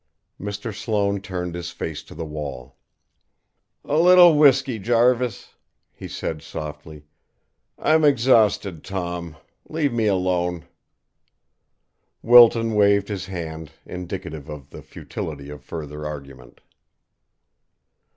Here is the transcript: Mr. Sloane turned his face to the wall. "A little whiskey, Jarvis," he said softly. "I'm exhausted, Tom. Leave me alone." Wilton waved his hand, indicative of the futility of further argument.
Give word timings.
Mr. 0.39 0.73
Sloane 0.75 1.21
turned 1.21 1.53
his 1.53 1.69
face 1.69 2.01
to 2.01 2.15
the 2.15 2.25
wall. 2.25 2.75
"A 3.85 3.97
little 3.99 4.35
whiskey, 4.35 4.79
Jarvis," 4.79 5.53
he 5.93 6.07
said 6.07 6.41
softly. 6.41 7.05
"I'm 7.77 8.03
exhausted, 8.03 8.83
Tom. 8.83 9.37
Leave 9.69 9.93
me 9.93 10.07
alone." 10.07 10.65
Wilton 12.23 12.73
waved 12.73 13.09
his 13.09 13.27
hand, 13.27 13.73
indicative 13.85 14.49
of 14.49 14.71
the 14.71 14.81
futility 14.81 15.51
of 15.51 15.63
further 15.63 16.03
argument. 16.07 16.61